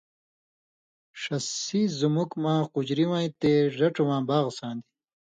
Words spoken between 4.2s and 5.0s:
باغہ سان٘د؛